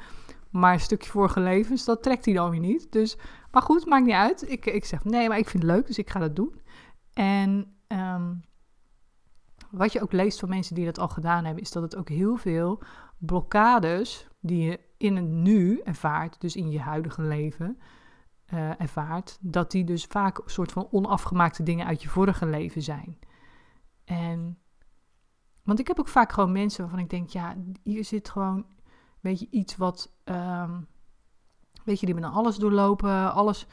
Maar 0.51 0.73
een 0.73 0.81
stukje 0.81 1.11
vorige 1.11 1.41
levens, 1.41 1.85
dat 1.85 2.03
trekt 2.03 2.25
hij 2.25 2.35
dan 2.35 2.51
weer 2.51 2.61
niet. 2.61 2.93
Dus, 2.93 3.17
maar 3.51 3.63
goed, 3.63 3.87
maakt 3.87 4.05
niet 4.05 4.15
uit. 4.15 4.51
Ik, 4.51 4.67
ik 4.67 4.85
zeg, 4.85 5.05
nee, 5.05 5.29
maar 5.29 5.39
ik 5.39 5.49
vind 5.49 5.63
het 5.63 5.73
leuk, 5.73 5.87
dus 5.87 5.99
ik 5.99 6.11
ga 6.11 6.19
dat 6.19 6.37
doen. 6.37 6.55
En 7.21 7.75
um, 7.89 8.45
wat 9.71 9.93
je 9.93 10.03
ook 10.03 10.13
leest 10.13 10.39
van 10.39 10.49
mensen 10.49 10.75
die 10.75 10.85
dat 10.85 10.99
al 10.99 11.09
gedaan 11.09 11.45
hebben, 11.45 11.63
is 11.63 11.73
dat 11.73 11.83
het 11.83 11.97
ook 11.97 12.09
heel 12.09 12.37
veel 12.37 12.83
blokkades 13.19 14.29
die 14.41 14.63
je 14.65 14.81
in 14.97 15.17
het 15.17 15.29
nu 15.29 15.81
ervaart, 15.81 16.41
dus 16.41 16.57
in 16.57 16.71
je 16.71 16.81
huidige 16.81 17.23
leven 17.23 17.79
uh, 18.55 18.81
ervaart, 18.81 19.39
dat 19.41 19.71
die 19.71 19.85
dus 19.85 20.05
vaak 20.05 20.39
een 20.39 20.51
soort 20.51 20.73
van 20.73 20.89
onafgemaakte 20.91 21.63
dingen 21.63 21.87
uit 21.87 22.03
je 22.03 22.09
vorige 22.09 22.47
leven 22.47 22.83
zijn. 22.83 23.19
En, 24.05 24.59
want 25.63 25.79
ik 25.79 25.89
heb 25.89 25.99
ook 25.99 26.09
vaak 26.09 26.33
gewoon 26.33 26.53
mensen 26.53 26.81
waarvan 26.81 27.03
ik 27.03 27.11
denk, 27.11 27.29
ja, 27.29 27.57
hier 27.83 28.05
zit 28.05 28.29
gewoon, 28.29 28.67
weet 29.21 29.41
je, 29.41 29.47
iets 29.51 29.77
wat, 29.77 30.13
um, 30.25 30.87
weet 31.85 32.01
je, 32.01 32.07
die 32.07 32.15
hebben 32.15 32.33
alles 32.33 32.57
doorlopen, 32.57 33.33
alles 33.33 33.67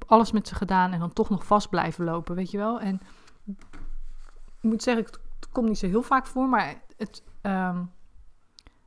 heb 0.00 0.10
alles 0.10 0.32
met 0.32 0.48
ze 0.48 0.54
gedaan 0.54 0.92
en 0.92 0.98
dan 0.98 1.12
toch 1.12 1.30
nog 1.30 1.46
vast 1.46 1.68
blijven 1.68 2.04
lopen, 2.04 2.34
weet 2.34 2.50
je 2.50 2.58
wel. 2.58 2.80
En 2.80 3.00
ik 3.46 4.70
moet 4.70 4.82
zeggen, 4.82 5.04
het, 5.04 5.18
komt 5.52 5.68
niet 5.68 5.78
zo 5.78 5.86
heel 5.86 6.02
vaak 6.02 6.26
voor, 6.26 6.48
maar 6.48 6.82
het, 6.96 7.22
um, 7.42 7.90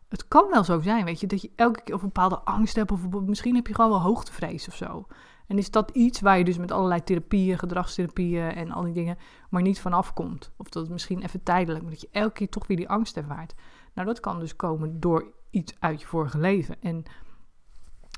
het 0.08 0.28
kan 0.28 0.50
wel 0.50 0.64
zo 0.64 0.80
zijn, 0.80 1.06
weet 1.06 1.20
je, 1.20 1.28
dat 1.28 1.42
je 1.42 1.52
elke 1.56 1.82
keer 1.82 1.96
of 1.96 2.02
bepaalde 2.02 2.40
angst 2.40 2.76
hebt 2.76 2.92
of 2.92 3.10
misschien 3.10 3.56
heb 3.56 3.68
je 3.68 3.76
gewoon 3.76 3.92
wel 3.92 4.02
hoogtevrees 4.02 4.68
of 4.68 4.76
zo. 4.76 5.08
En 5.48 5.58
is 5.58 5.72
dat 5.72 5.92
iets 5.92 6.22
waar 6.22 6.38
je 6.38 6.44
dus 6.44 6.58
met 6.58 6.72
allerlei 6.72 7.04
therapieën, 7.04 7.58
gedragstherapieën 7.58 8.52
en 8.52 8.72
al 8.72 8.84
die 8.84 8.94
dingen, 8.94 9.18
maar 9.50 9.62
niet 9.62 9.80
van 9.80 9.94
afkomt? 9.94 10.52
Of 10.58 10.70
dat 10.70 10.84
het 10.84 10.92
misschien 10.92 11.22
even 11.22 11.44
tijdelijk, 11.44 11.82
maar 11.84 11.92
dat 11.92 12.02
je 12.02 12.10
elke 12.12 12.34
keer 12.34 12.50
toch 12.50 12.68
weer 12.68 12.78
die 12.78 12.90
angst 12.90 13.18
ervaart. 13.18 13.54
Nou, 13.94 14.08
dat 14.08 14.20
kan 14.20 14.40
dus 14.40 14.56
komen 14.56 15.00
door 15.00 15.34
iets 15.50 15.74
uit 15.80 16.02
je 16.02 16.08
vorige 16.08 16.38
leven. 16.38 16.76
En 16.82 17.04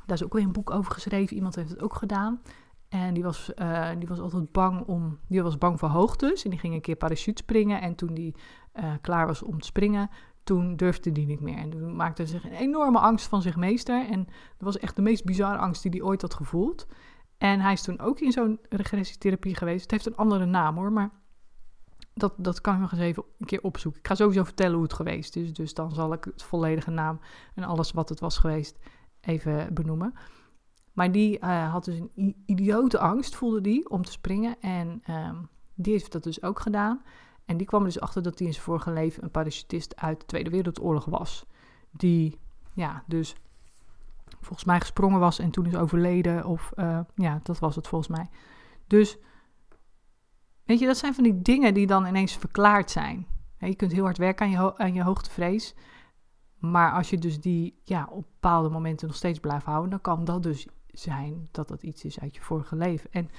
daar 0.06 0.18
is 0.18 0.24
ook 0.24 0.34
weer 0.34 0.44
een 0.44 0.52
boek 0.52 0.72
over 0.72 0.92
geschreven. 0.94 1.36
Iemand 1.36 1.56
heeft 1.56 1.70
het 1.70 1.82
ook 1.82 1.94
gedaan. 1.94 2.42
En 2.90 3.14
die 3.14 3.24
was, 3.24 3.52
uh, 3.56 3.90
die 3.98 4.08
was 4.08 4.20
altijd 4.20 4.52
bang 4.52 4.86
om. 4.86 5.20
Die 5.28 5.44
was 5.44 5.58
bang 5.58 5.80
voor 5.80 5.90
hoogtes. 5.90 6.44
En 6.44 6.50
die 6.50 6.60
ging 6.60 6.74
een 6.74 6.82
keer 6.82 6.96
parachute 6.96 7.42
springen. 7.44 7.82
En 7.82 7.96
toen 7.96 8.14
die 8.14 8.36
uh, 8.76 8.94
klaar 9.02 9.28
was 9.28 9.44
om 9.44 9.60
te 9.60 9.66
springen, 9.66 10.10
toen 10.44 10.76
durfde 10.76 11.12
die 11.12 11.26
niet 11.26 11.42
meer. 11.42 11.58
En 11.58 11.70
toen 11.70 11.96
maakte 11.96 12.26
zich 12.26 12.44
een 12.44 12.52
enorme 12.52 13.00
angst 13.00 13.28
van 13.28 13.42
zich 13.42 13.56
meester. 13.56 14.08
En 14.10 14.26
dat 14.26 14.34
was 14.58 14.78
echt 14.78 14.96
de 14.96 15.02
meest 15.02 15.26
bizarre 15.26 15.58
angst 15.58 15.82
die 15.82 15.92
hij 15.92 16.02
ooit 16.02 16.22
had 16.22 16.34
gevoeld. 16.34 16.88
En 17.38 17.60
hij 17.60 17.74
is 17.74 17.82
toen 17.82 18.00
ook 18.00 18.20
in 18.20 18.32
zo'n 18.32 18.60
regressietherapie 18.70 19.56
geweest. 19.56 19.82
Het 19.82 19.92
heeft 19.92 20.06
een 20.06 20.16
andere 20.16 20.46
naam 20.46 20.76
hoor, 20.76 20.92
maar 20.92 21.12
dat, 22.14 22.34
dat 22.38 22.62
kan 22.62 22.74
ik 22.74 22.80
nog 22.80 22.92
eens 22.92 23.02
even 23.02 23.24
een 23.40 23.46
keer 23.46 23.62
opzoeken. 23.62 24.02
Ik 24.02 24.08
ga 24.08 24.16
sowieso 24.16 24.44
vertellen 24.44 24.74
hoe 24.74 24.84
het 24.84 24.94
geweest 24.94 25.36
is. 25.36 25.54
Dus 25.54 25.74
dan 25.74 25.92
zal 25.92 26.14
ik 26.14 26.24
het 26.24 26.44
volledige 26.44 26.92
naam 26.92 27.20
en 27.56 27.64
alles 27.64 27.92
wat 27.92 28.10
het 28.10 28.20
was 28.20 28.38
geweest 28.38 28.80
even 29.22 29.74
benoemen. 29.74 30.14
Maar 31.00 31.12
die 31.12 31.40
uh, 31.40 31.72
had 31.72 31.86
dus 31.86 32.00
een 32.16 32.36
idiote 32.46 33.00
angst, 33.00 33.36
voelde 33.36 33.62
die, 33.62 33.90
om 33.90 34.04
te 34.04 34.12
springen. 34.12 34.62
En 34.62 35.04
um, 35.10 35.50
die 35.76 35.94
heeft 35.94 36.12
dat 36.12 36.24
dus 36.24 36.44
ook 36.44 36.60
gedaan. 36.60 37.02
En 37.46 37.58
die 37.58 37.68
kwam 37.68 37.80
er 37.80 37.86
dus 37.86 38.00
achter 38.00 38.24
dat 38.24 38.38
hij 38.38 38.48
in 38.48 38.54
zijn 38.54 38.66
vorige 38.66 38.92
leven 38.92 39.24
een 39.24 39.32
parachutist 39.32 39.96
uit 39.96 40.20
de 40.20 40.26
Tweede 40.26 40.50
Wereldoorlog 40.50 41.06
was. 41.06 41.46
Die, 41.92 42.40
ja, 42.74 43.04
dus 43.08 43.36
volgens 44.42 44.64
mij 44.64 44.80
gesprongen 44.80 45.20
was 45.20 45.40
en 45.40 45.52
toen 45.52 45.66
is 45.66 45.76
overleden. 45.76 46.46
Of, 46.46 46.72
uh, 46.76 47.00
ja, 47.16 47.40
dat 47.44 47.60
was 47.60 47.76
het 47.76 47.88
volgens 47.88 48.18
mij. 48.18 48.30
Dus, 48.88 49.18
weet 50.66 50.80
je, 50.80 50.86
dat 50.86 50.98
zijn 50.98 51.14
van 51.14 51.24
die 51.24 51.42
dingen 51.42 51.74
die 51.74 51.88
dan 51.88 52.06
ineens 52.06 52.38
verklaard 52.38 52.92
zijn. 52.92 53.28
je 53.58 53.76
kunt 53.76 53.92
heel 53.92 54.04
hard 54.04 54.18
werken 54.18 54.46
aan 54.46 54.52
je, 54.52 54.78
aan 54.78 54.94
je 54.94 55.04
hoogtevrees. 55.04 55.76
Maar 56.58 56.92
als 56.92 57.10
je 57.10 57.18
dus 57.18 57.42
die 57.42 57.80
ja, 57.84 58.08
op 58.12 58.26
bepaalde 58.32 58.70
momenten 58.70 59.08
nog 59.08 59.16
steeds 59.16 59.40
blijft 59.40 59.66
houden, 59.66 59.90
dan 59.90 60.02
kan 60.02 60.26
dat 60.26 60.44
dus 60.44 60.68
zijn 61.00 61.48
dat 61.52 61.68
dat 61.68 61.84
iets 61.84 62.04
is 62.04 62.20
uit 62.20 62.36
je 62.36 62.42
vorige 62.42 62.76
leven. 62.76 63.10
En 63.12 63.30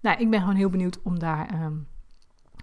nou, 0.00 0.20
ik 0.20 0.30
ben 0.30 0.40
gewoon 0.40 0.54
heel 0.54 0.70
benieuwd 0.70 1.02
om 1.02 1.18
daar 1.18 1.46
ehm, 1.46 1.76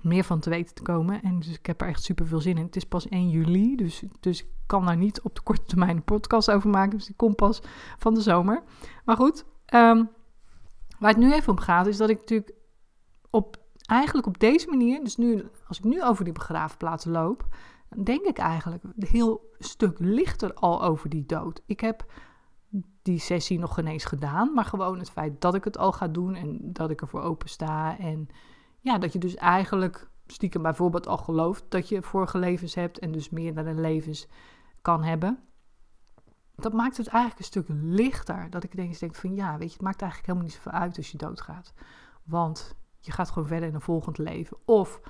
meer 0.01 0.23
van 0.23 0.39
te 0.39 0.49
weten 0.49 0.75
te 0.75 0.81
komen. 0.81 1.21
En 1.21 1.39
dus 1.39 1.47
ik 1.47 1.65
heb 1.65 1.81
er 1.81 1.87
echt 1.87 2.03
super 2.03 2.27
veel 2.27 2.41
zin 2.41 2.57
in. 2.57 2.65
Het 2.65 2.75
is 2.75 2.85
pas 2.85 3.07
1 3.09 3.29
juli, 3.29 3.75
dus, 3.75 4.03
dus 4.19 4.41
ik 4.41 4.47
kan 4.65 4.85
daar 4.85 4.97
niet 4.97 5.21
op 5.21 5.35
de 5.35 5.41
korte 5.41 5.63
termijn 5.63 5.95
een 5.95 6.03
podcast 6.03 6.51
over 6.51 6.69
maken. 6.69 6.97
Dus 6.97 7.05
die 7.05 7.15
komt 7.15 7.35
pas 7.35 7.61
van 7.97 8.13
de 8.13 8.21
zomer. 8.21 8.63
Maar 9.05 9.15
goed, 9.15 9.45
ehm, 9.65 10.03
waar 10.99 11.09
het 11.09 11.19
nu 11.19 11.33
even 11.33 11.51
om 11.51 11.59
gaat, 11.59 11.87
is 11.87 11.97
dat 11.97 12.09
ik 12.09 12.17
natuurlijk 12.17 12.51
op, 13.29 13.57
eigenlijk 13.85 14.27
op 14.27 14.39
deze 14.39 14.67
manier, 14.69 15.03
dus 15.03 15.15
nu, 15.15 15.49
als 15.67 15.77
ik 15.77 15.83
nu 15.83 16.03
over 16.03 16.23
die 16.23 16.33
begraafplaats 16.33 17.05
loop, 17.05 17.47
denk 18.03 18.25
ik 18.25 18.37
eigenlijk 18.37 18.83
een 18.83 19.07
heel 19.07 19.49
stuk 19.59 19.99
lichter 19.99 20.53
al 20.53 20.83
over 20.83 21.09
die 21.09 21.25
dood. 21.25 21.61
Ik 21.65 21.79
heb 21.79 22.05
die 23.01 23.19
sessie 23.19 23.59
nog 23.59 23.73
geen 23.73 23.87
eens 23.87 24.05
gedaan, 24.05 24.53
maar 24.53 24.65
gewoon 24.65 24.99
het 24.99 25.09
feit 25.09 25.41
dat 25.41 25.55
ik 25.55 25.63
het 25.63 25.77
al 25.77 25.91
ga 25.91 26.07
doen 26.07 26.35
en 26.35 26.59
dat 26.73 26.89
ik 26.89 27.01
ervoor 27.01 27.21
open 27.21 27.49
sta 27.49 27.97
en 27.97 28.29
ja, 28.79 28.97
dat 28.97 29.13
je 29.13 29.19
dus 29.19 29.35
eigenlijk 29.35 30.09
stiekem 30.27 30.61
bijvoorbeeld 30.61 31.07
al 31.07 31.17
gelooft 31.17 31.63
dat 31.69 31.89
je 31.89 32.01
vorige 32.01 32.37
levens 32.37 32.75
hebt 32.75 32.99
en 32.99 33.11
dus 33.11 33.29
meerdere 33.29 33.73
levens 33.73 34.27
kan 34.81 35.03
hebben. 35.03 35.39
Dat 36.55 36.73
maakt 36.73 36.97
het 36.97 37.07
eigenlijk 37.07 37.39
een 37.39 37.45
stuk 37.45 37.65
lichter. 37.69 38.49
Dat 38.49 38.63
ik 38.63 38.73
ineens 38.73 38.99
denk 38.99 39.15
van 39.15 39.35
ja, 39.35 39.57
weet 39.57 39.67
je, 39.67 39.73
het 39.73 39.81
maakt 39.81 40.01
eigenlijk 40.01 40.31
helemaal 40.31 40.51
niet 40.51 40.63
zoveel 40.63 40.79
uit 40.79 40.97
als 40.97 41.11
je 41.11 41.17
doodgaat. 41.17 41.73
Want 42.23 42.75
je 42.99 43.11
gaat 43.11 43.29
gewoon 43.29 43.47
verder 43.47 43.67
in 43.67 43.75
een 43.75 43.81
volgend 43.81 44.17
leven. 44.17 44.57
Of 44.65 45.01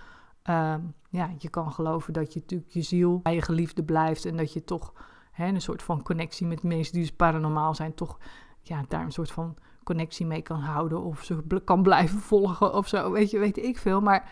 ehm, 0.42 0.82
ja, 1.10 1.34
je 1.38 1.50
kan 1.50 1.72
geloven 1.72 2.14
dat 2.14 2.34
je 2.34 2.40
natuurlijk 2.40 2.72
je 2.72 2.82
ziel 2.82 3.20
bij 3.20 3.34
je 3.34 3.42
geliefde 3.42 3.84
blijft 3.84 4.26
en 4.26 4.38
dat 4.38 4.54
je 4.54 4.64
toch 4.64 4.94
een 5.38 5.62
soort 5.62 5.84
van 5.84 6.04
connectie 6.04 6.48
met 6.48 6.64
mensen 6.64 6.94
die 6.94 7.02
dus 7.02 7.16
paranormaal 7.16 7.76
zijn, 7.76 7.94
toch 7.94 8.18
ja, 8.62 8.84
daar 8.88 9.04
een 9.04 9.12
soort 9.12 9.32
van 9.32 9.58
connectie 9.84 10.26
mee 10.26 10.42
kan 10.42 10.60
houden 10.60 11.04
of 11.04 11.24
ze 11.24 11.62
kan 11.64 11.84
blijven 11.84 12.20
volgen 12.20 12.74
of 12.74 12.88
zo, 12.88 13.12
weet 13.12 13.30
je, 13.30 13.40
weet 13.40 13.58
ik 13.58 13.78
veel. 13.78 14.02
Maar 14.02 14.32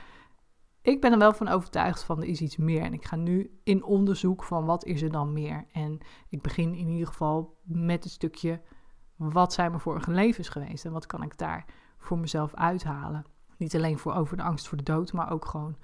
ik 0.81 1.01
ben 1.01 1.11
er 1.11 1.17
wel 1.17 1.33
van 1.33 1.47
overtuigd 1.47 2.03
van 2.03 2.21
er 2.21 2.27
is 2.27 2.41
iets 2.41 2.57
meer. 2.57 2.81
En 2.81 2.93
ik 2.93 3.05
ga 3.05 3.15
nu 3.15 3.59
in 3.63 3.83
onderzoek 3.83 4.43
van 4.43 4.65
wat 4.65 4.85
is 4.85 5.01
er 5.01 5.11
dan 5.11 5.33
meer. 5.33 5.65
En 5.71 5.99
ik 6.29 6.41
begin 6.41 6.73
in 6.73 6.87
ieder 6.87 7.07
geval 7.07 7.57
met 7.63 8.03
het 8.03 8.13
stukje 8.13 8.61
wat 9.15 9.53
zijn 9.53 9.69
mijn 9.69 9.81
vorige 9.81 10.11
levens 10.11 10.49
geweest 10.49 10.85
en 10.85 10.91
wat 10.91 11.05
kan 11.05 11.23
ik 11.23 11.37
daar 11.37 11.65
voor 11.97 12.17
mezelf 12.19 12.53
uithalen. 12.53 13.25
Niet 13.57 13.75
alleen 13.75 13.97
voor 13.97 14.13
over 14.13 14.37
de 14.37 14.43
angst 14.43 14.67
voor 14.67 14.77
de 14.77 14.83
dood, 14.83 15.13
maar 15.13 15.31
ook 15.31 15.45
gewoon 15.45 15.77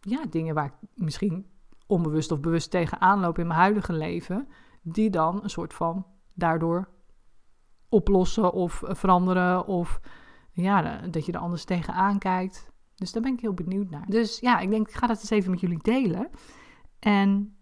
ja, 0.00 0.24
dingen 0.30 0.54
waar 0.54 0.66
ik 0.66 0.88
misschien 0.94 1.46
onbewust 1.92 2.30
of 2.30 2.40
bewust 2.40 2.70
tegenaan 2.70 3.20
loop 3.20 3.38
in 3.38 3.46
mijn 3.46 3.58
huidige 3.58 3.92
leven, 3.92 4.48
die 4.82 5.10
dan 5.10 5.42
een 5.42 5.50
soort 5.50 5.74
van 5.74 6.06
daardoor 6.34 6.88
oplossen 7.88 8.52
of 8.52 8.82
veranderen 8.84 9.66
of 9.66 10.00
ja, 10.52 11.06
dat 11.06 11.26
je 11.26 11.32
er 11.32 11.38
anders 11.38 11.64
tegenaan 11.64 12.18
kijkt. 12.18 12.70
Dus 12.94 13.12
daar 13.12 13.22
ben 13.22 13.32
ik 13.32 13.40
heel 13.40 13.54
benieuwd 13.54 13.90
naar. 13.90 14.06
Dus 14.06 14.40
ja, 14.40 14.58
ik 14.58 14.70
denk, 14.70 14.88
ik 14.88 14.94
ga 14.94 15.06
dat 15.06 15.20
eens 15.20 15.30
even 15.30 15.50
met 15.50 15.60
jullie 15.60 15.82
delen. 15.82 16.30
En 16.98 17.56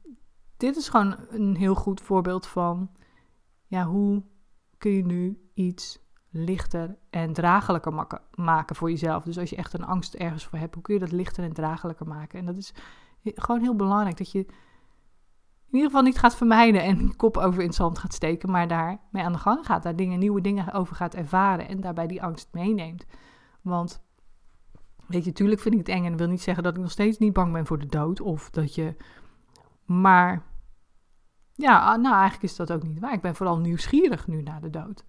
dit 0.57 0.77
is 0.77 0.89
gewoon 0.89 1.17
een 1.29 1.57
heel 1.57 1.75
goed 1.75 2.01
voorbeeld 2.01 2.47
van, 2.47 2.91
ja, 3.67 3.85
hoe 3.85 4.23
kun 4.79 4.91
je 4.91 5.05
nu 5.05 5.51
iets 5.55 5.99
lichter 6.31 6.99
en 7.11 7.33
draaglijker 7.33 8.19
maken 8.35 8.77
voor 8.77 8.91
jezelf. 8.91 9.25
Dus 9.25 9.39
als 9.39 9.51
je 9.51 9.57
echt 9.57 9.73
een 9.73 9.85
angst 9.85 10.15
ergens 10.15 10.47
voor 10.47 10.59
hebt, 10.59 10.75
hoe 10.75 10.83
kun 10.83 10.95
je 10.95 11.01
dat 11.01 11.13
lichter 11.13 11.45
en 11.45 11.53
draaglijker 11.53 12.07
maken? 12.07 12.39
En 12.39 12.47
dat 12.47 12.57
is 12.57 12.75
gewoon 13.23 13.61
heel 13.61 13.77
belangrijk 13.77 14.19
dat 14.19 14.33
je 14.33 14.39
in 14.39 15.77
ieder 15.77 15.91
geval 15.91 16.03
niet 16.03 16.19
gaat 16.19 16.37
vermijden 16.37 16.83
en 16.83 17.17
kop 17.17 17.37
over 17.37 17.61
in 17.61 17.67
het 17.67 17.75
zand 17.75 17.99
gaat 17.99 18.15
steken, 18.15 18.51
maar 18.51 18.69
daar 18.69 19.01
mee 19.11 19.23
aan 19.25 19.33
de 19.33 19.39
gang 19.39 19.67
gaat, 19.67 19.83
daar 19.83 19.97
dingen, 19.97 20.19
nieuwe 20.19 20.41
dingen 20.41 20.73
over 20.73 20.97
gaat 20.97 21.15
ervaren 21.15 21.69
en 21.69 21.81
daarbij 21.81 22.07
die 22.07 22.23
angst 22.23 22.49
meeneemt. 22.53 23.07
Want 23.63 24.03
weet 25.07 25.25
je, 25.25 25.31
natuurlijk 25.31 25.61
vind 25.61 25.75
ik 25.75 25.81
het 25.81 25.89
eng 25.89 26.05
en 26.05 26.11
dat 26.11 26.21
wil 26.21 26.29
niet 26.29 26.43
zeggen 26.43 26.63
dat 26.63 26.75
ik 26.77 26.83
nog 26.83 26.91
steeds 26.91 27.19
niet 27.19 27.33
bang 27.33 27.53
ben 27.53 27.67
voor 27.67 27.79
de 27.79 27.87
dood 27.87 28.21
of 28.21 28.51
dat 28.51 28.75
je, 28.75 28.97
maar 29.85 30.43
ja, 31.55 31.93
ah, 31.93 32.01
nou 32.03 32.15
eigenlijk 32.15 32.43
is 32.43 32.57
dat 32.57 32.73
ook 32.73 32.83
niet 32.83 33.01
waar. 33.01 33.13
Ik 33.13 33.21
ben 33.21 33.35
vooral 33.35 33.59
nieuwsgierig 33.59 34.27
nu 34.27 34.43
naar 34.43 34.61
de 34.61 34.71
dood. 34.71 35.05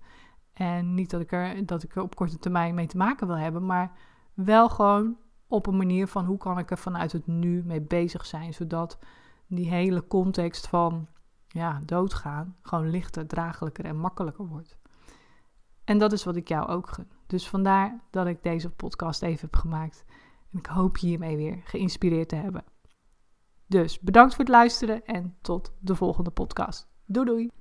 En 0.53 0.93
niet 0.93 1.09
dat 1.09 1.21
ik, 1.21 1.31
er, 1.31 1.65
dat 1.65 1.83
ik 1.83 1.95
er 1.95 2.01
op 2.01 2.15
korte 2.15 2.39
termijn 2.39 2.75
mee 2.75 2.87
te 2.87 2.97
maken 2.97 3.27
wil 3.27 3.37
hebben, 3.37 3.65
maar 3.65 3.91
wel 4.33 4.69
gewoon 4.69 5.17
op 5.51 5.67
een 5.67 5.77
manier 5.77 6.07
van 6.07 6.25
hoe 6.25 6.37
kan 6.37 6.57
ik 6.57 6.71
er 6.71 6.77
vanuit 6.77 7.11
het 7.11 7.27
nu 7.27 7.63
mee 7.65 7.81
bezig 7.81 8.25
zijn, 8.25 8.53
zodat 8.53 8.99
die 9.47 9.69
hele 9.69 10.07
context 10.07 10.67
van 10.67 11.07
ja, 11.47 11.79
doodgaan 11.85 12.55
gewoon 12.61 12.89
lichter, 12.89 13.27
draaglijker 13.27 13.85
en 13.85 13.97
makkelijker 13.97 14.47
wordt. 14.47 14.77
En 15.83 15.97
dat 15.97 16.11
is 16.11 16.23
wat 16.23 16.35
ik 16.35 16.47
jou 16.47 16.67
ook 16.67 16.89
gun. 16.89 17.11
Dus 17.27 17.49
vandaar 17.49 17.99
dat 18.09 18.27
ik 18.27 18.43
deze 18.43 18.69
podcast 18.69 19.21
even 19.21 19.41
heb 19.41 19.55
gemaakt. 19.55 20.05
En 20.51 20.59
ik 20.59 20.65
hoop 20.65 20.97
je 20.97 21.07
hiermee 21.07 21.37
weer 21.37 21.61
geïnspireerd 21.63 22.29
te 22.29 22.35
hebben. 22.35 22.63
Dus 23.67 23.99
bedankt 23.99 24.35
voor 24.35 24.43
het 24.43 24.53
luisteren 24.53 25.05
en 25.05 25.35
tot 25.41 25.73
de 25.79 25.95
volgende 25.95 26.29
podcast. 26.29 26.89
Doei 27.05 27.25
doei! 27.25 27.60